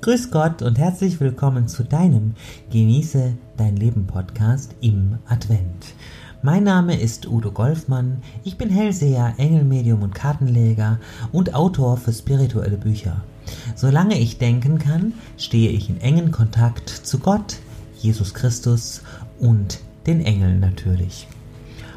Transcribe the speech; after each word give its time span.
Grüß 0.00 0.30
Gott 0.30 0.62
und 0.62 0.78
herzlich 0.78 1.18
willkommen 1.18 1.66
zu 1.66 1.82
deinem 1.82 2.34
Genieße 2.70 3.34
dein 3.56 3.76
Leben 3.76 4.06
Podcast 4.06 4.76
im 4.80 5.18
Advent. 5.26 5.86
Mein 6.40 6.62
Name 6.62 7.00
ist 7.00 7.26
Udo 7.26 7.50
Golfmann, 7.50 8.22
ich 8.44 8.56
bin 8.56 8.70
Hellseher, 8.70 9.34
Engelmedium 9.38 10.02
und 10.02 10.14
Kartenleger 10.14 11.00
und 11.32 11.52
Autor 11.52 11.96
für 11.96 12.12
spirituelle 12.12 12.76
Bücher. 12.76 13.24
Solange 13.74 14.16
ich 14.16 14.38
denken 14.38 14.78
kann, 14.78 15.14
stehe 15.36 15.70
ich 15.70 15.90
in 15.90 16.00
engen 16.00 16.30
Kontakt 16.30 16.88
zu 16.88 17.18
Gott, 17.18 17.56
Jesus 17.98 18.34
Christus 18.34 19.02
und 19.40 19.80
den 20.06 20.20
Engeln 20.20 20.60
natürlich. 20.60 21.26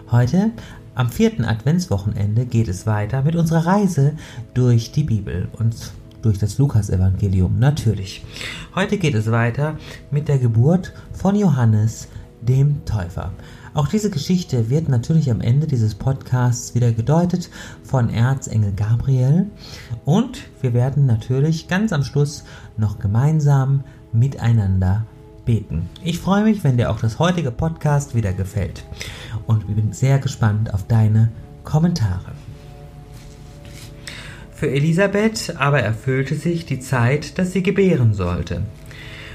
Heute, 0.10 0.50
am 0.96 1.12
vierten 1.12 1.46
Adventswochenende, 1.46 2.48
geht 2.48 2.68
es 2.68 2.88
weiter 2.88 3.22
mit 3.22 3.36
unserer 3.36 3.68
Reise 3.68 4.14
durch 4.56 4.92
die 4.92 5.04
Bibel 5.04 5.50
und 5.54 5.76
durch 6.22 6.38
das 6.40 6.58
Lukasevangelium 6.58 7.60
natürlich. 7.60 8.24
Heute 8.76 8.98
geht 8.98 9.16
es 9.16 9.32
weiter 9.32 9.78
mit 10.12 10.28
der 10.28 10.38
Geburt 10.38 10.94
von 11.14 11.36
Johannes 11.36 12.08
dem 12.42 12.84
Täufer. 12.86 13.32
Auch 13.74 13.88
diese 13.88 14.10
Geschichte 14.10 14.70
wird 14.70 14.90
natürlich 14.90 15.32
am 15.32 15.40
Ende 15.40 15.66
dieses 15.66 15.96
Podcasts 15.96 16.76
wieder 16.76 16.92
gedeutet 16.92 17.50
von 17.84 18.10
Erzengel 18.10 18.74
Gabriel 18.74 19.48
und 20.04 20.42
wir 20.62 20.74
werden 20.74 21.06
natürlich 21.06 21.70
ganz 21.70 21.94
am 21.94 22.04
Schluss 22.04 22.44
noch 22.76 23.00
gemeinsam 23.00 23.84
miteinander 24.12 25.06
beten. 25.46 25.90
Ich 26.04 26.20
freue 26.20 26.44
mich, 26.44 26.66
wenn 26.66 26.78
dir 26.78 26.92
auch 26.92 27.00
das 27.00 27.18
heutige 27.18 27.52
Podcast 27.52 28.14
wieder 28.14 28.34
gefällt 28.34 28.84
und 29.48 29.64
ich 29.70 29.76
bin 29.76 29.94
sehr 29.94 30.20
gespannt 30.20 30.74
auf 30.74 30.86
deine 30.88 31.32
Kommentare. 31.64 32.34
Für 34.62 34.70
Elisabeth 34.70 35.56
aber 35.58 35.82
erfüllte 35.82 36.36
sich 36.36 36.68
die 36.68 36.80
Zeit, 36.80 37.40
dass 37.40 37.52
sie 37.52 37.64
gebären 37.64 38.14
sollte, 38.14 38.62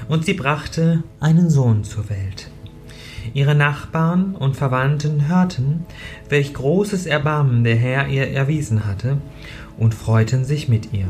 und 0.07 0.23
sie 0.23 0.33
brachte 0.33 1.03
einen 1.19 1.49
Sohn 1.49 1.83
zur 1.83 2.09
Welt. 2.09 2.49
Ihre 3.33 3.53
Nachbarn 3.53 4.35
und 4.35 4.55
Verwandten 4.55 5.27
hörten, 5.27 5.85
welch 6.29 6.53
großes 6.53 7.07
Erbarmen 7.07 7.65
der 7.65 7.75
Herr 7.75 8.07
ihr 8.07 8.31
erwiesen 8.31 8.85
hatte, 8.85 9.17
und 9.77 9.93
freuten 9.93 10.45
sich 10.45 10.69
mit 10.69 10.93
ihr. 10.93 11.09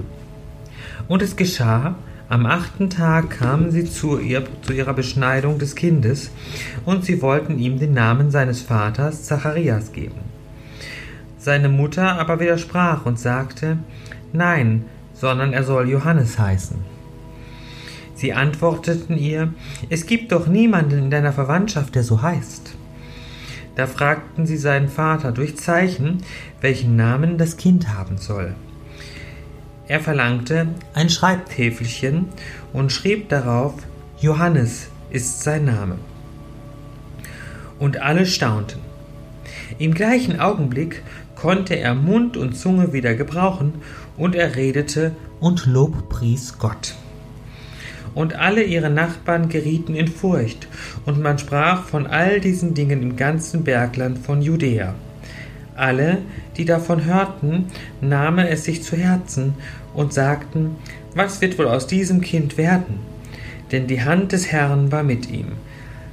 Und 1.08 1.22
es 1.22 1.36
geschah, 1.36 1.94
am 2.28 2.48
achten 2.48 2.90
Tag 2.90 3.30
kamen 3.30 3.70
sie 3.70 3.86
zu, 3.86 4.18
ihr, 4.18 4.46
zu 4.64 4.74
ihrer 4.74 4.96
Beschneidung 4.96 5.60
des 5.60 5.76
Kindes, 5.76 6.32
und 6.86 7.06
sie 7.06 7.22
wollten 7.22 7.60
ihm 7.60 7.78
den 7.78 7.94
Namen 7.94 8.32
seines 8.32 8.64
Vaters 8.64 9.26
Zacharias 9.26 9.94
geben. 9.94 10.22
Seine 11.38 11.70
Mutter 11.70 12.20
aber 12.20 12.40
widersprach 12.40 13.06
und 13.06 13.20
sagte, 13.20 13.78
Nein, 14.34 14.86
sondern 15.14 15.54
er 15.54 15.64
soll 15.64 15.90
Johannes 15.90 16.38
heißen. 16.38 16.78
Sie 18.16 18.34
antworteten 18.34 19.18
ihr, 19.18 19.54
Es 19.90 20.06
gibt 20.06 20.32
doch 20.32 20.48
niemanden 20.48 20.98
in 20.98 21.12
deiner 21.12 21.34
Verwandtschaft, 21.34 21.96
der 21.96 22.04
so 22.04 22.22
heißt. 22.22 22.76
Da 23.76 23.86
fragten 23.86 24.48
sie 24.48 24.58
seinen 24.58 24.90
Vater 24.90 25.32
durch 25.32 25.56
Zeichen, 25.56 26.24
welchen 26.62 26.96
Namen 26.96 27.38
das 27.38 27.58
Kind 27.58 27.94
haben 27.94 28.18
soll. 28.18 28.56
Er 29.88 30.00
verlangte 30.00 30.68
ein 30.96 31.10
Schreibtäfelchen 31.10 32.26
und 32.74 32.92
schrieb 32.92 33.30
darauf 33.30 33.76
Johannes 34.20 34.90
ist 35.12 35.44
sein 35.44 35.66
Name. 35.66 36.00
Und 37.78 38.02
alle 38.02 38.26
staunten. 38.26 38.80
Im 39.78 39.94
gleichen 39.94 40.40
Augenblick 40.40 41.04
konnte 41.36 41.76
er 41.76 41.94
Mund 41.94 42.36
und 42.36 42.58
Zunge 42.58 42.94
wieder 42.94 43.14
gebrauchen, 43.14 43.76
und 44.18 44.36
er 44.36 44.56
redete 44.56 45.12
und 45.40 45.66
lobpries 45.66 46.58
Gott. 46.60 46.96
Und 48.14 48.36
alle 48.36 48.64
ihre 48.64 48.90
Nachbarn 48.90 49.48
gerieten 49.48 49.94
in 49.94 50.08
Furcht, 50.08 50.68
und 51.06 51.22
man 51.22 51.38
sprach 51.38 51.86
von 51.86 52.08
all 52.08 52.40
diesen 52.40 52.74
Dingen 52.74 53.04
im 53.04 53.16
ganzen 53.16 53.64
Bergland 53.64 54.18
von 54.18 54.42
Judäa. 54.42 54.96
Alle, 55.76 56.18
die 56.58 56.66
davon 56.66 57.06
hörten, 57.06 57.66
nahmen 58.02 58.48
es 58.48 58.64
sich 58.64 58.82
zu 58.82 58.98
Herzen 58.98 59.54
und 59.94 60.14
sagten, 60.14 60.76
was 61.14 61.40
wird 61.42 61.60
wohl 61.60 61.68
aus 61.68 61.86
diesem 61.86 62.22
Kind 62.22 62.58
werden? 62.58 63.00
Denn 63.72 63.86
die 63.86 64.02
Hand 64.02 64.32
des 64.32 64.52
Herrn 64.52 64.92
war 64.92 65.04
mit 65.04 65.30
ihm. 65.30 65.52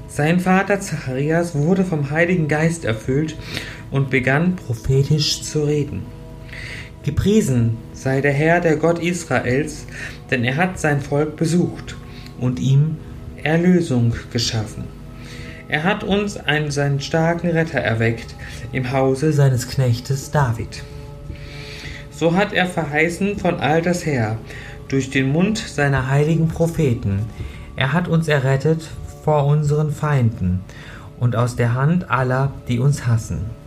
Sein 0.09 0.41
Vater 0.41 0.81
Zacharias 0.81 1.55
wurde 1.55 1.85
vom 1.85 2.11
Heiligen 2.11 2.47
Geist 2.47 2.85
erfüllt 2.85 3.37
und 3.91 4.11
begann 4.11 4.57
prophetisch 4.57 5.43
zu 5.43 5.65
reden. 5.65 6.03
Gepriesen 7.03 7.77
sei 8.05 8.21
der 8.21 8.35
Herr, 8.35 8.61
der 8.61 8.77
Gott 8.77 8.99
Israels, 8.99 9.87
denn 10.31 10.45
er 10.45 10.57
hat 10.57 10.79
sein 10.79 11.01
Volk 11.01 11.37
besucht 11.37 11.97
und 12.39 12.61
ihm 12.61 12.99
Erlösung 13.43 14.13
geschaffen. 14.31 14.85
Er 15.69 15.85
hat 15.85 16.05
uns 16.05 16.37
einen 16.37 16.71
seinen 16.71 17.01
starken 17.01 17.49
Retter 17.49 17.81
erweckt 17.81 18.35
im 18.73 18.93
Hause 18.93 19.33
seines 19.33 19.69
Knechtes 19.69 20.31
David. 20.31 20.83
So 22.11 22.37
hat 22.37 22.53
er 22.53 22.67
verheißen 22.67 23.39
von 23.39 23.59
alters 23.59 24.05
her 24.05 24.37
durch 24.89 25.09
den 25.09 25.33
Mund 25.33 25.57
seiner 25.57 26.11
heiligen 26.11 26.49
Propheten. 26.49 27.21
Er 27.75 27.95
hat 27.95 28.07
uns 28.07 28.29
errettet 28.29 28.87
vor 29.25 29.47
unseren 29.47 29.91
Feinden 29.91 30.61
und 31.19 31.37
aus 31.37 31.57
der 31.57 31.73
Hand 31.73 32.11
aller, 32.11 32.53
die 32.69 32.81
uns 32.81 33.07
hassen. 33.07 33.64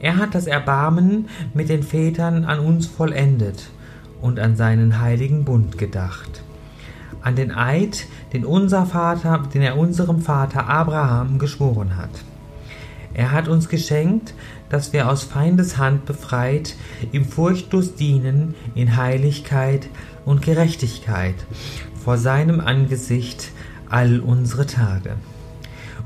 Er 0.00 0.16
hat 0.16 0.34
das 0.34 0.46
Erbarmen 0.46 1.28
mit 1.54 1.68
den 1.68 1.82
Vätern 1.82 2.44
an 2.44 2.60
uns 2.60 2.86
vollendet 2.86 3.70
und 4.20 4.38
an 4.38 4.56
seinen 4.56 5.00
heiligen 5.00 5.44
Bund 5.44 5.78
gedacht. 5.78 6.42
An 7.22 7.36
den 7.36 7.52
Eid, 7.52 8.06
den 8.32 8.44
unser 8.44 8.86
Vater, 8.86 9.44
den 9.52 9.62
er 9.62 9.78
unserem 9.78 10.20
Vater 10.20 10.68
Abraham 10.68 11.38
geschworen 11.38 11.96
hat. 11.96 12.10
Er 13.14 13.30
hat 13.30 13.48
uns 13.48 13.68
geschenkt, 13.68 14.34
dass 14.68 14.92
wir 14.92 15.08
aus 15.08 15.22
Feindes 15.22 15.78
Hand 15.78 16.04
befreit, 16.04 16.74
ihm 17.12 17.24
furchtlos 17.24 17.94
dienen 17.94 18.54
in 18.74 18.96
Heiligkeit 18.96 19.88
und 20.24 20.42
Gerechtigkeit 20.42 21.36
vor 22.04 22.18
seinem 22.18 22.60
Angesicht 22.60 23.50
all 23.88 24.20
unsere 24.20 24.66
Tage. 24.66 25.16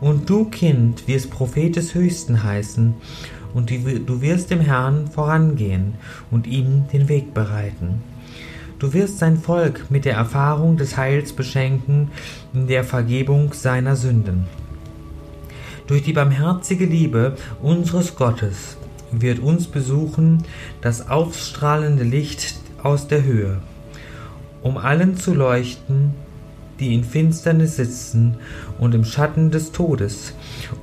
Und 0.00 0.31
du, 0.31 0.44
Kind, 0.44 1.09
wirst 1.09 1.31
Prophet 1.31 1.75
des 1.75 1.94
Höchsten 1.94 2.44
heißen, 2.44 2.94
und 3.54 3.70
du 3.70 4.20
wirst 4.20 4.50
dem 4.50 4.60
Herrn 4.60 5.09
vorangehen 5.09 5.94
und 6.31 6.47
ihm 6.47 6.84
den 6.92 7.09
Weg 7.09 7.34
bereiten. 7.34 8.03
Du 8.78 8.92
wirst 8.92 9.19
sein 9.19 9.36
Volk 9.36 9.91
mit 9.91 10.04
der 10.04 10.14
Erfahrung 10.14 10.76
des 10.76 10.97
Heils 10.97 11.32
beschenken 11.32 12.10
in 12.54 12.69
der 12.69 12.84
Vergebung 12.84 13.53
seiner 13.53 13.97
Sünden. 13.97 14.44
Durch 15.88 16.03
die 16.03 16.12
barmherzige 16.12 16.84
Liebe 16.84 17.36
unseres 17.60 18.14
Gottes 18.14 18.76
wird 19.10 19.41
uns 19.41 19.66
besuchen 19.66 20.44
das 20.80 21.09
aufstrahlende 21.09 22.04
Licht 22.04 22.56
aus 22.82 23.09
der 23.09 23.25
Höhe, 23.25 23.59
um 24.62 24.76
allen 24.76 25.16
zu 25.16 25.34
leuchten, 25.34 26.15
die 26.81 26.94
in 26.94 27.05
Finsternis 27.05 27.77
sitzen 27.77 28.37
und 28.78 28.94
im 28.94 29.05
Schatten 29.05 29.50
des 29.50 29.72
Todes, 29.72 30.33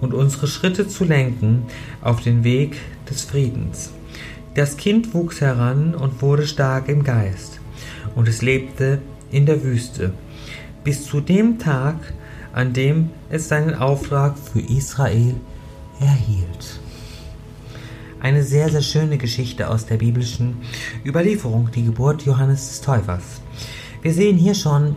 und 0.02 0.14
unsere 0.14 0.48
Schritte 0.48 0.88
zu 0.88 1.04
lenken 1.04 1.64
auf 2.02 2.22
den 2.22 2.44
Weg 2.44 2.78
des 3.10 3.24
Friedens. 3.24 3.92
Das 4.56 4.78
Kind 4.78 5.14
wuchs 5.14 5.42
heran 5.42 5.96
und 5.96 6.22
wurde 6.22 6.48
stark 6.48 6.90
im 6.90 7.04
Geist, 7.04 7.60
und 8.16 8.28
es 8.28 8.42
lebte 8.42 9.00
in 9.32 9.46
der 9.46 9.64
Wüste, 9.64 10.14
bis 10.84 11.06
zu 11.06 11.22
dem 11.22 11.60
Tag, 11.60 11.96
an 12.54 12.74
dem 12.74 13.10
es 13.30 13.50
seinen 13.50 13.76
Auftrag 13.76 14.38
für 14.38 14.62
Israel 14.62 15.36
erhielt. 16.00 16.80
Eine 18.22 18.44
sehr, 18.44 18.70
sehr 18.70 18.82
schöne 18.82 19.18
Geschichte 19.18 19.70
aus 19.70 19.86
der 19.86 19.98
biblischen 19.98 20.58
Überlieferung, 21.06 21.70
die 21.76 21.84
Geburt 21.84 22.24
Johannes 22.24 22.70
des 22.70 22.82
Täufers. 22.82 23.42
Wir 24.02 24.14
sehen 24.14 24.38
hier 24.38 24.56
schon 24.56 24.96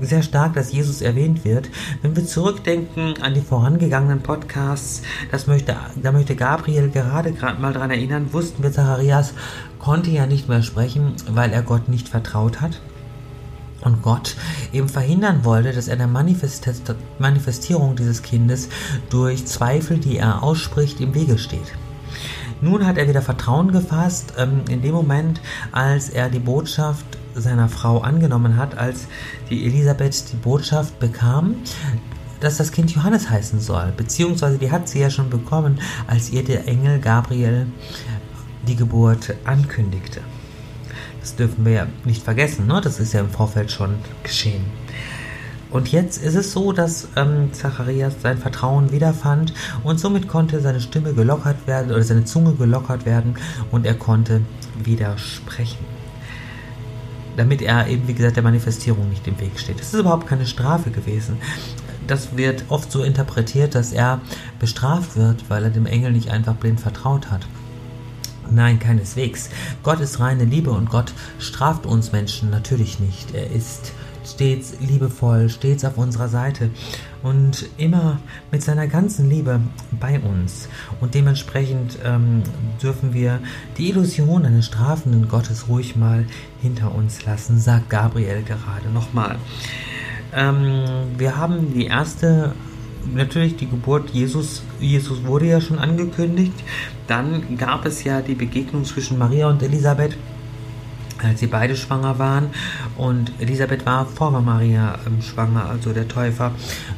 sehr 0.00 0.22
stark, 0.22 0.54
dass 0.54 0.72
Jesus 0.72 1.02
erwähnt 1.02 1.44
wird. 1.44 1.68
Wenn 2.02 2.16
wir 2.16 2.26
zurückdenken 2.26 3.14
an 3.22 3.34
die 3.34 3.40
vorangegangenen 3.40 4.20
Podcasts, 4.20 5.02
das 5.30 5.46
möchte, 5.46 5.76
da 6.02 6.12
möchte 6.12 6.36
Gabriel 6.36 6.90
gerade 6.90 7.32
gerade 7.32 7.60
mal 7.60 7.72
daran 7.72 7.90
erinnern, 7.90 8.32
wussten 8.32 8.62
wir, 8.62 8.72
Zacharias 8.72 9.34
konnte 9.78 10.10
ja 10.10 10.26
nicht 10.26 10.48
mehr 10.48 10.62
sprechen, 10.62 11.14
weil 11.30 11.52
er 11.52 11.62
Gott 11.62 11.88
nicht 11.88 12.08
vertraut 12.08 12.60
hat. 12.60 12.80
Und 13.82 14.00
Gott 14.00 14.36
eben 14.72 14.88
verhindern 14.88 15.44
wollte, 15.44 15.72
dass 15.72 15.88
er 15.88 15.96
der 15.96 16.06
Manifestierung 16.06 17.96
dieses 17.96 18.22
Kindes 18.22 18.68
durch 19.10 19.44
Zweifel, 19.44 19.98
die 19.98 20.18
er 20.18 20.44
ausspricht, 20.44 21.00
im 21.00 21.14
Wege 21.14 21.36
steht. 21.36 21.72
Nun 22.62 22.86
hat 22.86 22.96
er 22.96 23.08
wieder 23.08 23.22
Vertrauen 23.22 23.72
gefasst, 23.72 24.34
ähm, 24.38 24.62
in 24.70 24.82
dem 24.82 24.92
Moment, 24.92 25.40
als 25.72 26.08
er 26.08 26.30
die 26.30 26.38
Botschaft 26.38 27.04
seiner 27.34 27.68
Frau 27.68 27.98
angenommen 27.98 28.56
hat, 28.56 28.78
als 28.78 29.08
die 29.50 29.66
Elisabeth 29.66 30.32
die 30.32 30.36
Botschaft 30.36 31.00
bekam, 31.00 31.56
dass 32.38 32.58
das 32.58 32.70
Kind 32.70 32.94
Johannes 32.94 33.28
heißen 33.28 33.58
soll. 33.58 33.92
Beziehungsweise 33.96 34.58
die 34.58 34.70
hat 34.70 34.88
sie 34.88 35.00
ja 35.00 35.10
schon 35.10 35.28
bekommen, 35.28 35.80
als 36.06 36.30
ihr 36.30 36.44
der 36.44 36.68
Engel 36.68 37.00
Gabriel 37.00 37.66
die 38.68 38.76
Geburt 38.76 39.34
ankündigte. 39.44 40.20
Das 41.20 41.34
dürfen 41.34 41.64
wir 41.64 41.72
ja 41.72 41.86
nicht 42.04 42.22
vergessen, 42.22 42.68
ne? 42.68 42.80
das 42.80 43.00
ist 43.00 43.12
ja 43.12 43.20
im 43.20 43.30
Vorfeld 43.30 43.72
schon 43.72 43.96
geschehen. 44.22 44.64
Und 45.72 45.90
jetzt 45.90 46.22
ist 46.22 46.34
es 46.34 46.52
so, 46.52 46.72
dass 46.72 47.08
ähm, 47.16 47.52
Zacharias 47.52 48.14
sein 48.22 48.36
Vertrauen 48.36 48.92
wiederfand 48.92 49.54
und 49.82 49.98
somit 49.98 50.28
konnte 50.28 50.60
seine 50.60 50.80
Stimme 50.80 51.14
gelockert 51.14 51.66
werden 51.66 51.90
oder 51.90 52.02
seine 52.02 52.24
Zunge 52.24 52.52
gelockert 52.52 53.06
werden 53.06 53.36
und 53.70 53.86
er 53.86 53.94
konnte 53.94 54.42
wieder 54.84 55.16
sprechen. 55.16 55.84
Damit 57.38 57.62
er 57.62 57.86
eben, 57.88 58.06
wie 58.06 58.12
gesagt, 58.12 58.36
der 58.36 58.42
Manifestierung 58.42 59.08
nicht 59.08 59.26
im 59.26 59.40
Weg 59.40 59.58
steht. 59.58 59.80
Es 59.80 59.94
ist 59.94 60.00
überhaupt 60.00 60.26
keine 60.26 60.44
Strafe 60.44 60.90
gewesen. 60.90 61.38
Das 62.06 62.36
wird 62.36 62.64
oft 62.68 62.92
so 62.92 63.02
interpretiert, 63.02 63.74
dass 63.74 63.92
er 63.92 64.20
bestraft 64.58 65.16
wird, 65.16 65.48
weil 65.48 65.64
er 65.64 65.70
dem 65.70 65.86
Engel 65.86 66.12
nicht 66.12 66.30
einfach 66.30 66.54
blind 66.54 66.80
vertraut 66.80 67.30
hat. 67.30 67.46
Nein, 68.50 68.78
keineswegs. 68.78 69.48
Gott 69.82 70.00
ist 70.00 70.20
reine 70.20 70.44
Liebe 70.44 70.72
und 70.72 70.90
Gott 70.90 71.14
straft 71.38 71.86
uns 71.86 72.12
Menschen 72.12 72.50
natürlich 72.50 73.00
nicht. 73.00 73.34
Er 73.34 73.50
ist 73.50 73.92
stets 74.24 74.74
liebevoll, 74.80 75.48
stets 75.48 75.84
auf 75.84 75.98
unserer 75.98 76.28
Seite 76.28 76.70
und 77.22 77.66
immer 77.76 78.20
mit 78.50 78.62
seiner 78.62 78.86
ganzen 78.86 79.28
Liebe 79.28 79.60
bei 79.98 80.20
uns. 80.20 80.68
Und 81.00 81.14
dementsprechend 81.14 81.98
ähm, 82.04 82.42
dürfen 82.82 83.14
wir 83.14 83.40
die 83.78 83.90
Illusion 83.90 84.44
eines 84.44 84.66
strafenden 84.66 85.28
Gottes 85.28 85.68
ruhig 85.68 85.96
mal 85.96 86.26
hinter 86.60 86.94
uns 86.94 87.24
lassen, 87.24 87.58
sagt 87.58 87.90
Gabriel 87.90 88.42
gerade 88.42 88.88
nochmal. 88.92 89.36
Ähm, 90.34 90.84
wir 91.18 91.36
haben 91.36 91.74
die 91.74 91.86
erste 91.86 92.52
natürlich 93.12 93.56
die 93.56 93.68
Geburt 93.68 94.10
Jesus, 94.10 94.62
Jesus 94.80 95.24
wurde 95.24 95.46
ja 95.46 95.60
schon 95.60 95.78
angekündigt. 95.78 96.54
Dann 97.06 97.56
gab 97.58 97.84
es 97.84 98.04
ja 98.04 98.20
die 98.20 98.34
Begegnung 98.34 98.84
zwischen 98.84 99.18
Maria 99.18 99.48
und 99.48 99.62
Elisabeth 99.62 100.16
als 101.22 101.40
sie 101.40 101.46
beide 101.46 101.76
schwanger 101.76 102.18
waren. 102.18 102.50
Und 102.96 103.32
Elisabeth 103.38 103.86
war 103.86 104.06
vor 104.06 104.30
Maria 104.40 104.98
ähm, 105.06 105.22
schwanger, 105.22 105.68
also 105.68 105.92
der 105.92 106.08
Täufer 106.08 106.52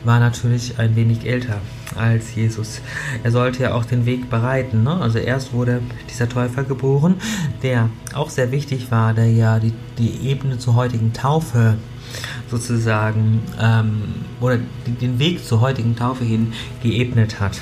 war 0.05 0.21
natürlich 0.21 0.79
ein 0.79 0.97
wenig 0.97 1.27
älter 1.27 1.61
als 1.97 2.35
Jesus. 2.35 2.81
Er 3.23 3.31
sollte 3.31 3.63
ja 3.63 3.75
auch 3.75 3.85
den 3.85 4.07
Weg 4.07 4.31
bereiten. 4.31 4.83
Ne? 4.83 5.01
Also 5.01 5.19
erst 5.19 5.53
wurde 5.53 5.81
dieser 6.11 6.29
Täufer 6.29 6.65
geboren, 6.65 7.17
der 7.63 7.91
auch 8.15 8.31
sehr 8.31 8.51
wichtig 8.51 8.91
war, 8.91 9.15
der 9.15 9.31
ja 9.31 9.59
die, 9.59 9.73
die 9.99 10.29
Ebene 10.29 10.59
zur 10.59 10.75
heutigen 10.75 11.13
Taufe 11.13 11.77
sozusagen 12.51 13.43
ähm, 13.61 14.03
oder 14.41 14.59
den 14.87 15.19
Weg 15.19 15.45
zur 15.45 15.61
heutigen 15.61 15.97
Taufe 15.97 16.25
hin 16.25 16.53
geebnet 16.83 17.41
hat. 17.41 17.61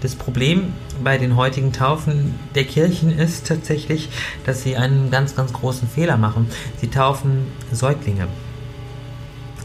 Das 0.00 0.14
Problem 0.14 0.72
bei 1.02 1.18
den 1.18 1.36
heutigen 1.36 1.72
Taufen 1.72 2.34
der 2.54 2.64
Kirchen 2.64 3.16
ist 3.18 3.46
tatsächlich, 3.46 4.08
dass 4.44 4.62
sie 4.62 4.76
einen 4.76 5.10
ganz, 5.10 5.34
ganz 5.34 5.52
großen 5.52 5.88
Fehler 5.88 6.16
machen. 6.16 6.48
Sie 6.80 6.88
taufen 6.88 7.46
Säuglinge. 7.72 8.28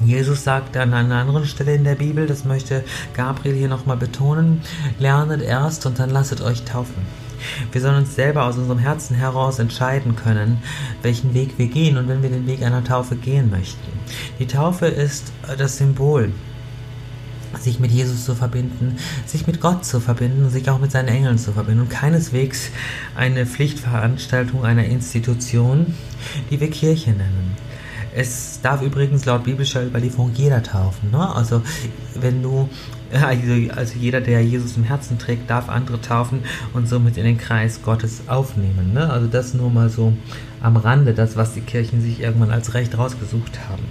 Jesus 0.03 0.43
sagt 0.43 0.75
an 0.77 0.93
einer 0.93 1.15
anderen 1.15 1.45
Stelle 1.45 1.75
in 1.75 1.83
der 1.83 1.95
Bibel, 1.95 2.25
das 2.25 2.43
möchte 2.43 2.83
Gabriel 3.13 3.55
hier 3.55 3.67
nochmal 3.67 3.97
betonen, 3.97 4.61
lernet 4.97 5.41
erst 5.41 5.85
und 5.85 5.99
dann 5.99 6.09
lasset 6.09 6.41
euch 6.41 6.63
taufen. 6.63 7.05
Wir 7.71 7.81
sollen 7.81 7.97
uns 7.97 8.15
selber 8.15 8.45
aus 8.45 8.57
unserem 8.57 8.79
Herzen 8.79 9.15
heraus 9.15 9.59
entscheiden 9.59 10.15
können, 10.15 10.61
welchen 11.01 11.33
Weg 11.33 11.57
wir 11.57 11.67
gehen 11.67 11.97
und 11.97 12.07
wenn 12.07 12.23
wir 12.23 12.29
den 12.29 12.47
Weg 12.47 12.63
einer 12.63 12.83
Taufe 12.83 13.15
gehen 13.15 13.49
möchten. 13.51 13.91
Die 14.39 14.47
Taufe 14.47 14.87
ist 14.87 15.31
das 15.57 15.77
Symbol 15.77 16.31
sich 17.59 17.79
mit 17.79 17.91
Jesus 17.91 18.25
zu 18.25 18.35
verbinden, 18.35 18.97
sich 19.25 19.47
mit 19.47 19.61
Gott 19.61 19.85
zu 19.85 19.99
verbinden, 19.99 20.49
sich 20.49 20.69
auch 20.69 20.79
mit 20.79 20.91
seinen 20.91 21.09
Engeln 21.09 21.37
zu 21.37 21.51
verbinden 21.53 21.81
und 21.81 21.89
keineswegs 21.89 22.69
eine 23.15 23.45
Pflichtveranstaltung 23.45 24.63
einer 24.63 24.85
Institution, 24.85 25.93
die 26.49 26.59
wir 26.59 26.69
Kirche 26.69 27.11
nennen. 27.11 27.55
Es 28.13 28.59
darf 28.61 28.81
übrigens 28.81 29.25
laut 29.25 29.45
biblischer 29.45 29.85
Überlieferung 29.85 30.31
jeder 30.33 30.61
taufen. 30.61 31.11
Ne? 31.11 31.33
Also 31.33 31.61
wenn 32.19 32.43
du, 32.43 32.69
also, 33.11 33.73
also 33.73 33.93
jeder, 33.97 34.19
der 34.19 34.43
Jesus 34.43 34.75
im 34.75 34.83
Herzen 34.83 35.17
trägt, 35.17 35.49
darf 35.49 35.69
andere 35.69 36.01
taufen 36.01 36.43
und 36.73 36.89
somit 36.89 37.17
in 37.17 37.23
den 37.23 37.37
Kreis 37.37 37.81
Gottes 37.83 38.23
aufnehmen. 38.27 38.91
Ne? 38.93 39.09
Also 39.09 39.27
das 39.27 39.53
nur 39.53 39.69
mal 39.69 39.89
so 39.89 40.13
am 40.61 40.75
Rande, 40.75 41.13
das, 41.13 41.37
was 41.37 41.53
die 41.53 41.61
Kirchen 41.61 42.01
sich 42.01 42.19
irgendwann 42.19 42.51
als 42.51 42.73
Recht 42.73 42.97
rausgesucht 42.97 43.59
haben. 43.69 43.83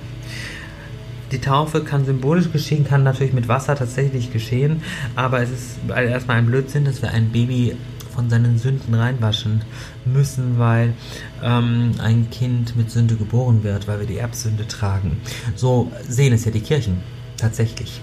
Die 1.32 1.38
Taufe 1.38 1.82
kann 1.82 2.04
symbolisch 2.04 2.50
geschehen, 2.52 2.84
kann 2.84 3.04
natürlich 3.04 3.32
mit 3.32 3.46
Wasser 3.46 3.76
tatsächlich 3.76 4.32
geschehen, 4.32 4.82
aber 5.14 5.40
es 5.40 5.50
ist 5.50 5.78
erstmal 5.88 6.38
ein 6.38 6.46
Blödsinn, 6.46 6.84
dass 6.84 7.02
wir 7.02 7.10
ein 7.10 7.30
Baby 7.30 7.76
von 8.12 8.28
seinen 8.28 8.58
Sünden 8.58 8.94
reinwaschen 8.94 9.62
müssen, 10.04 10.58
weil 10.58 10.94
ähm, 11.42 11.92
ein 12.02 12.28
Kind 12.30 12.76
mit 12.76 12.90
Sünde 12.90 13.14
geboren 13.14 13.62
wird, 13.62 13.86
weil 13.86 14.00
wir 14.00 14.06
die 14.06 14.18
Erbsünde 14.18 14.66
tragen. 14.66 15.20
So 15.54 15.90
sehen 16.08 16.32
es 16.32 16.44
ja 16.44 16.50
die 16.50 16.60
Kirchen 16.60 17.00
tatsächlich. 17.36 18.00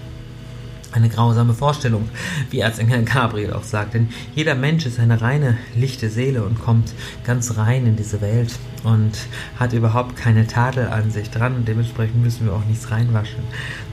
Eine 0.90 1.10
grausame 1.10 1.52
Vorstellung, 1.52 2.08
wie 2.50 2.60
Erzengel 2.60 3.04
Gabriel 3.04 3.52
auch 3.52 3.62
sagt. 3.62 3.94
Denn 3.94 4.08
jeder 4.34 4.54
Mensch 4.54 4.86
ist 4.86 4.98
eine 4.98 5.20
reine, 5.20 5.58
lichte 5.76 6.08
Seele 6.08 6.42
und 6.44 6.60
kommt 6.60 6.94
ganz 7.24 7.58
rein 7.58 7.86
in 7.86 7.96
diese 7.96 8.22
Welt 8.22 8.58
und 8.84 9.12
hat 9.58 9.74
überhaupt 9.74 10.16
keine 10.16 10.46
Tadel 10.46 10.88
an 10.88 11.10
sich 11.10 11.30
dran. 11.30 11.56
Und 11.56 11.68
dementsprechend 11.68 12.22
müssen 12.22 12.46
wir 12.46 12.54
auch 12.54 12.64
nichts 12.64 12.90
reinwaschen, 12.90 13.42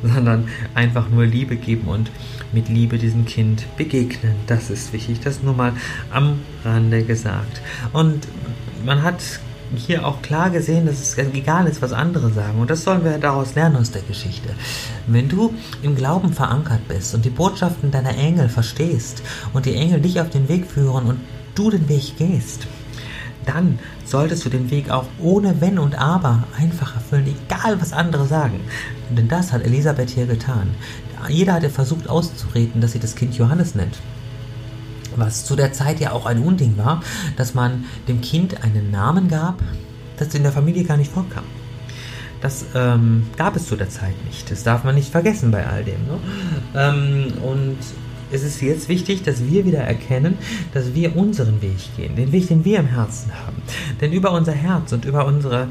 sondern 0.03 0.47
einfach 0.73 1.09
nur 1.09 1.25
Liebe 1.25 1.57
geben 1.57 1.87
und 1.87 2.11
mit 2.53 2.69
Liebe 2.69 2.97
diesem 2.97 3.25
Kind 3.25 3.65
begegnen. 3.75 4.35
Das 4.47 4.69
ist 4.69 4.93
wichtig. 4.93 5.19
Das 5.19 5.43
nur 5.43 5.53
mal 5.53 5.73
am 6.11 6.39
Rande 6.63 7.03
gesagt. 7.03 7.61
Und 7.91 8.25
man 8.85 9.03
hat 9.03 9.21
hier 9.75 10.05
auch 10.05 10.21
klar 10.21 10.49
gesehen, 10.49 10.85
dass 10.85 10.99
es 10.99 11.17
egal 11.17 11.67
ist, 11.67 11.81
was 11.81 11.93
andere 11.93 12.31
sagen. 12.31 12.59
Und 12.59 12.69
das 12.69 12.83
sollen 12.83 13.03
wir 13.03 13.17
daraus 13.17 13.55
lernen 13.55 13.77
aus 13.77 13.91
der 13.91 14.01
Geschichte. 14.03 14.49
Wenn 15.07 15.29
du 15.29 15.53
im 15.81 15.95
Glauben 15.95 16.33
verankert 16.33 16.87
bist 16.87 17.15
und 17.15 17.25
die 17.25 17.29
Botschaften 17.29 17.91
deiner 17.91 18.17
Engel 18.17 18.49
verstehst 18.49 19.23
und 19.53 19.65
die 19.65 19.75
Engel 19.75 20.01
dich 20.01 20.21
auf 20.21 20.29
den 20.29 20.47
Weg 20.47 20.67
führen 20.67 21.05
und 21.05 21.19
du 21.55 21.69
den 21.69 21.89
Weg 21.89 22.17
gehst, 22.17 22.67
dann 23.45 23.79
solltest 24.05 24.45
du 24.45 24.49
den 24.49 24.71
Weg 24.71 24.89
auch 24.89 25.05
ohne 25.19 25.61
Wenn 25.61 25.77
und 25.77 25.95
Aber 25.95 26.43
einfach 26.59 26.95
erfüllen, 26.95 27.27
egal 27.27 27.79
was 27.79 27.93
andere 27.93 28.25
sagen. 28.25 28.59
Denn 29.09 29.27
das 29.27 29.51
hat 29.51 29.63
Elisabeth 29.63 30.09
hier 30.09 30.25
getan. 30.25 30.69
Jeder 31.29 31.53
hat 31.53 31.63
ihr 31.63 31.69
versucht 31.69 32.09
auszureden, 32.09 32.81
dass 32.81 32.91
sie 32.93 32.99
das 32.99 33.15
Kind 33.15 33.35
Johannes 33.35 33.75
nennt 33.75 33.97
was 35.17 35.45
zu 35.45 35.55
der 35.55 35.73
Zeit 35.73 35.99
ja 35.99 36.11
auch 36.11 36.25
ein 36.25 36.39
Unding 36.39 36.77
war, 36.77 37.01
dass 37.37 37.53
man 37.53 37.85
dem 38.07 38.21
Kind 38.21 38.63
einen 38.63 38.91
Namen 38.91 39.27
gab, 39.27 39.61
das 40.17 40.33
in 40.33 40.43
der 40.43 40.51
Familie 40.51 40.83
gar 40.83 40.97
nicht 40.97 41.11
vorkam. 41.11 41.43
Das 42.41 42.65
ähm, 42.75 43.27
gab 43.37 43.55
es 43.55 43.65
zu 43.67 43.75
der 43.75 43.89
Zeit 43.89 44.13
nicht. 44.25 44.51
Das 44.51 44.63
darf 44.63 44.83
man 44.83 44.95
nicht 44.95 45.09
vergessen 45.09 45.51
bei 45.51 45.65
all 45.65 45.83
dem. 45.83 46.05
Ne? 46.05 46.19
Ähm, 46.75 47.33
und 47.41 47.77
es 48.31 48.43
ist 48.43 48.61
jetzt 48.61 48.89
wichtig, 48.89 49.23
dass 49.23 49.45
wir 49.45 49.65
wieder 49.65 49.79
erkennen, 49.79 50.37
dass 50.73 50.93
wir 50.93 51.15
unseren 51.15 51.61
Weg 51.61 51.77
gehen, 51.95 52.15
den 52.15 52.31
Weg, 52.31 52.47
den 52.47 52.65
wir 52.65 52.79
im 52.79 52.87
Herzen 52.87 53.31
haben. 53.33 53.61
Denn 54.01 54.11
über 54.11 54.31
unser 54.31 54.51
Herz 54.51 54.91
und 54.93 55.05
über 55.05 55.25
unsere 55.25 55.69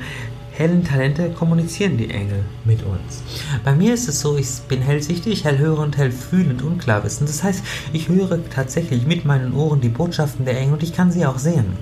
hellen 0.56 0.84
Talente 0.84 1.30
kommunizieren 1.30 1.96
die 1.96 2.11
Engel 2.11 2.44
mit 2.64 2.84
uns. 2.84 3.23
Bei 3.64 3.75
mir 3.75 3.92
ist 3.92 4.08
es 4.08 4.20
so, 4.20 4.38
ich 4.38 4.49
bin 4.68 4.80
hellsichtig, 4.80 5.44
hellhörend, 5.44 5.96
hellfühlend 5.96 6.62
und 6.62 6.78
klarwissend. 6.78 7.28
Das 7.28 7.42
heißt, 7.42 7.64
ich 7.92 8.08
höre 8.08 8.38
tatsächlich 8.50 9.04
mit 9.06 9.25
meinen 9.25 9.52
Ohren 9.52 9.80
die 9.80 9.88
Botschaften 9.88 10.44
der 10.44 10.58
Engel 10.58 10.75
und 10.75 10.82
ich 10.84 10.94
kann 10.94 11.11
sie 11.11 11.26
auch 11.26 11.38
sehen. 11.38 11.76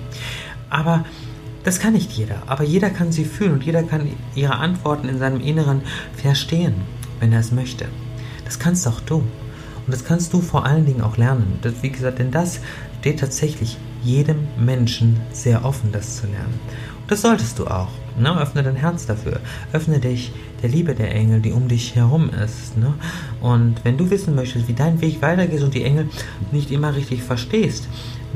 Aber 0.71 1.05
das 1.63 1.79
kann 1.79 1.93
nicht 1.93 2.11
jeder, 2.11 2.41
aber 2.47 2.63
jeder 2.63 2.89
kann 2.89 3.11
sie 3.11 3.25
fühlen 3.25 3.53
und 3.53 3.63
jeder 3.63 3.83
kann 3.83 4.09
ihre 4.35 4.55
Antworten 4.55 5.07
in 5.07 5.19
seinem 5.19 5.39
Inneren 5.39 5.81
verstehen, 6.15 6.73
wenn 7.19 7.31
er 7.31 7.39
es 7.39 7.51
möchte. 7.51 7.85
Das 8.43 8.57
kannst 8.57 8.87
auch 8.87 8.99
du. 9.01 9.17
Und 9.17 9.91
das 9.91 10.03
kannst 10.03 10.33
du 10.33 10.41
vor 10.41 10.65
allen 10.65 10.85
Dingen 10.85 11.01
auch 11.01 11.17
lernen. 11.17 11.59
Das, 11.61 11.73
wie 11.81 11.89
gesagt, 11.89 12.19
denn 12.19 12.31
das 12.31 12.59
steht 12.99 13.19
tatsächlich 13.19 13.77
jedem 14.03 14.47
Menschen 14.57 15.19
sehr 15.31 15.63
offen, 15.63 15.91
das 15.91 16.17
zu 16.17 16.27
lernen. 16.27 16.59
Und 17.01 17.11
das 17.11 17.21
solltest 17.21 17.59
du 17.59 17.67
auch. 17.67 17.89
Ne? 18.17 18.39
Öffne 18.39 18.63
dein 18.63 18.75
Herz 18.75 19.05
dafür. 19.05 19.39
Öffne 19.71 19.99
dich 19.99 20.31
der 20.61 20.69
Liebe 20.69 20.95
der 20.95 21.13
Engel, 21.13 21.41
die 21.41 21.51
um 21.51 21.67
dich 21.67 21.95
herum 21.95 22.29
ist. 22.29 22.77
Ne? 22.77 22.93
Und 23.41 23.83
wenn 23.83 23.97
du 23.97 24.09
wissen 24.09 24.35
möchtest, 24.35 24.67
wie 24.67 24.73
dein 24.73 25.01
Weg 25.01 25.21
weitergeht 25.21 25.61
und 25.61 25.73
die 25.73 25.83
Engel 25.83 26.09
nicht 26.51 26.71
immer 26.71 26.95
richtig 26.95 27.23
verstehst, 27.23 27.87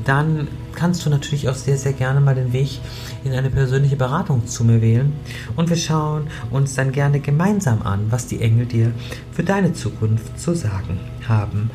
dann 0.06 0.48
kannst 0.76 1.06
du 1.06 1.10
natürlich 1.10 1.50
auch 1.50 1.56
sehr, 1.56 1.78
sehr 1.78 1.94
gerne 1.94 2.20
mal 2.20 2.36
den 2.36 2.54
Weg 2.54 2.80
in 3.24 3.34
eine 3.34 3.50
persönliche 3.50 3.96
Beratung 3.96 4.46
zu 4.46 4.64
mir 4.64 4.82
wählen. 4.82 5.14
Und 5.56 5.70
wir 5.70 5.78
schauen 5.78 6.28
uns 6.52 6.76
dann 6.76 6.92
gerne 6.92 7.20
gemeinsam 7.20 7.82
an, 7.82 8.08
was 8.12 8.28
die 8.28 8.42
Engel 8.42 8.66
dir 8.66 8.92
für 9.32 9.44
deine 9.44 9.74
Zukunft 9.74 10.40
zu 10.40 10.54
sagen 10.54 11.00
haben. 11.28 11.72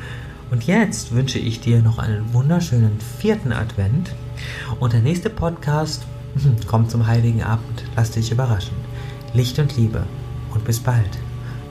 Und 0.51 0.65
jetzt 0.65 1.13
wünsche 1.13 1.39
ich 1.39 1.61
dir 1.61 1.81
noch 1.81 1.99
einen 1.99 2.33
wunderschönen 2.35 2.99
vierten 3.19 3.53
Advent. 3.53 4.15
Und 4.81 4.93
der 4.93 5.01
nächste 5.01 5.31
Podcast 5.31 6.05
Komm 6.67 6.89
zum 6.89 7.07
heiligen 7.07 7.43
Abend, 7.43 7.85
lass 7.97 8.11
dich 8.11 8.33
überraschen. 8.33 8.77
Licht 9.35 9.59
und 9.59 9.77
Liebe 9.77 10.05
und 10.53 10.65
bis 10.65 10.81
bald. 10.81 11.19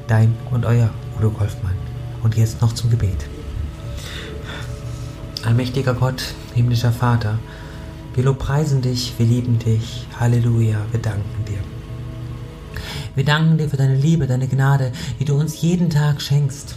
Dein 0.08 0.36
und 0.51 0.65
euer 0.65 0.89
Udo 1.18 1.30
Golfmann. 1.32 1.75
Und 2.24 2.38
jetzt 2.38 2.62
noch 2.62 2.74
zum 2.74 2.89
Gebet. 2.89 3.25
Allmächtiger 5.44 5.94
Gott, 5.94 6.36
himmlischer 6.53 6.91
Vater, 6.91 7.39
Wir 8.13 8.25
lobpreisen 8.25 8.82
dich, 8.82 9.13
wir 9.18 9.25
lieben 9.25 9.58
dich. 9.58 10.06
Halleluja, 10.20 10.77
wir 10.91 11.00
danken 11.00 11.46
dir. 11.48 11.60
Wir 13.15 13.24
danken 13.24 13.58
dir 13.58 13.70
für 13.70 13.77
deine 13.77 13.96
Liebe, 13.96 14.27
deine 14.27 14.50
Gnade, 14.50 14.91
die 15.20 15.25
du 15.25 15.36
uns 15.36 15.62
jeden 15.62 15.89
Tag 15.89 16.22
schenkst. 16.22 16.75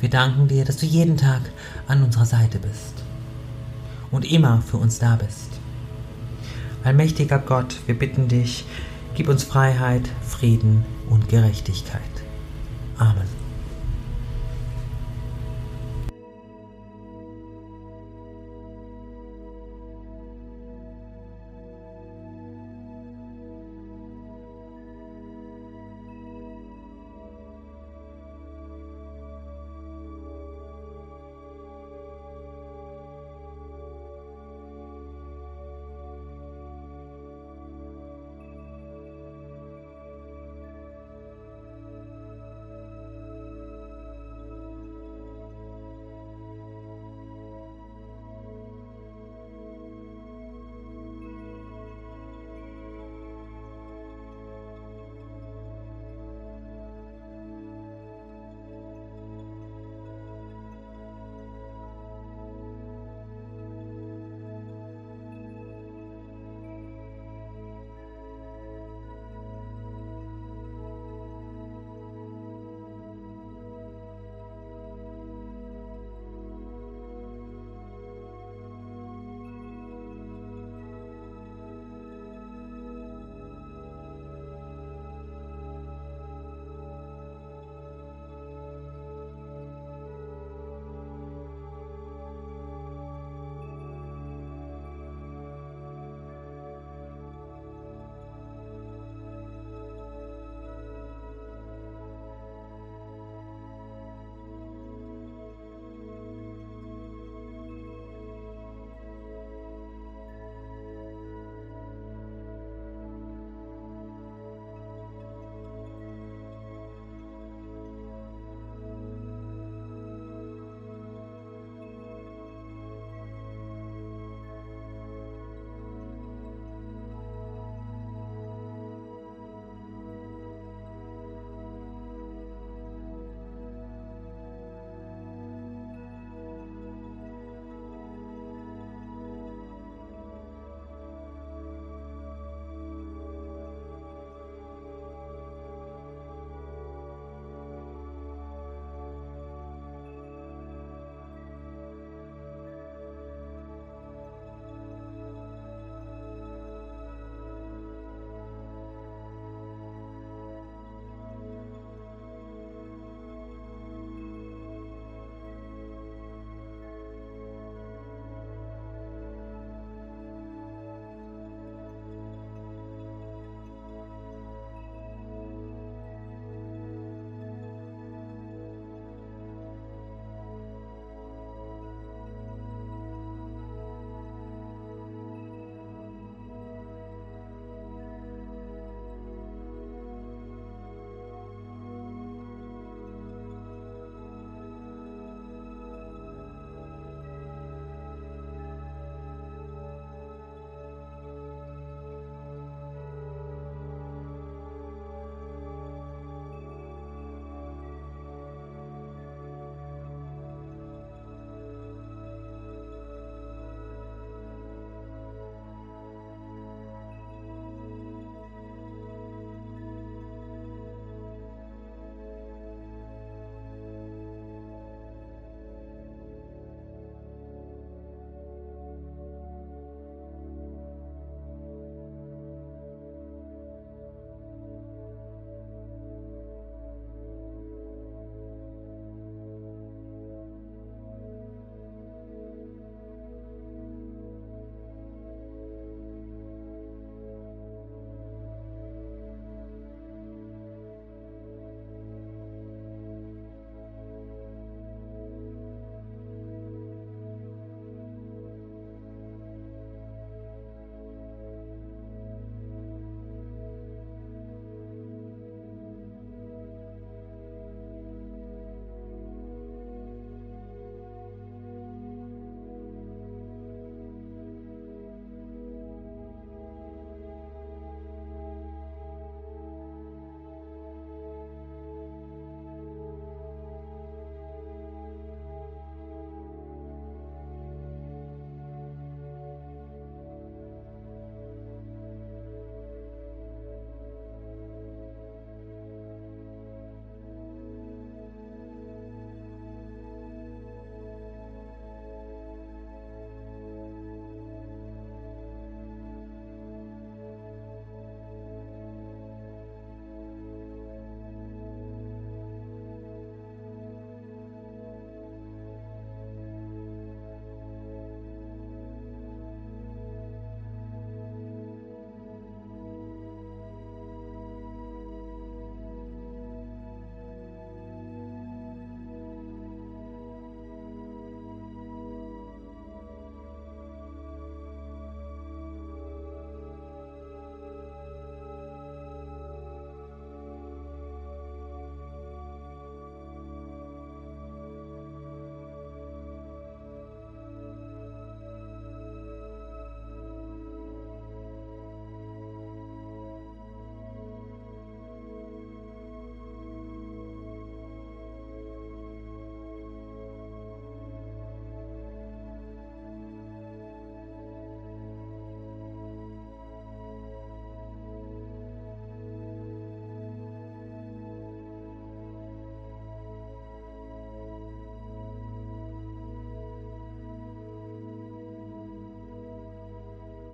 Wir 0.00 0.08
danken 0.08 0.48
dir, 0.48 0.64
dass 0.64 0.78
du 0.78 0.86
jeden 0.86 1.18
Tag 1.18 1.42
an 1.86 2.02
unserer 2.02 2.24
Seite 2.24 2.58
bist 2.58 2.94
und 4.10 4.24
immer 4.24 4.62
für 4.62 4.78
uns 4.78 4.98
da 4.98 5.16
bist. 5.16 5.53
Allmächtiger 6.84 7.38
Gott, 7.38 7.76
wir 7.86 7.98
bitten 7.98 8.28
dich, 8.28 8.66
gib 9.14 9.28
uns 9.28 9.42
Freiheit, 9.42 10.08
Frieden 10.22 10.84
und 11.08 11.30
Gerechtigkeit. 11.30 12.02
Amen. 12.98 13.43